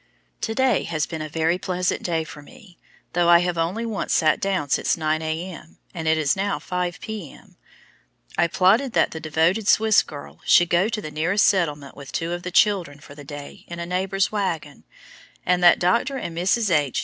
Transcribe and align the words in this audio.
To 0.41 0.55
day 0.55 0.85
has 0.85 1.05
been 1.05 1.21
a 1.21 1.29
very 1.29 1.59
pleasant 1.59 2.01
day 2.01 2.23
for 2.23 2.41
me, 2.41 2.79
though 3.13 3.29
I 3.29 3.37
have 3.41 3.55
only 3.55 3.85
once 3.85 4.13
sat 4.13 4.39
down 4.41 4.69
since 4.71 4.97
9 4.97 5.21
A.M., 5.21 5.77
and 5.93 6.07
it 6.07 6.17
is 6.17 6.35
now 6.35 6.57
5 6.57 6.99
P.M. 6.99 7.55
I 8.35 8.47
plotted 8.47 8.93
that 8.93 9.11
the 9.11 9.19
devoted 9.19 9.67
Swiss 9.67 10.01
girl 10.01 10.39
should 10.43 10.69
go 10.71 10.89
to 10.89 11.01
the 11.01 11.11
nearest 11.11 11.45
settlement 11.45 11.95
with 11.95 12.11
two 12.11 12.31
of 12.31 12.41
the 12.41 12.49
children 12.49 12.99
for 12.99 13.13
the 13.13 13.23
day 13.23 13.63
in 13.67 13.77
a 13.77 13.85
neighbor's 13.85 14.31
wagon, 14.31 14.85
and 15.45 15.61
that 15.63 15.77
Dr. 15.77 16.17
and 16.17 16.35
Mrs. 16.35 16.71
H. 16.75 16.99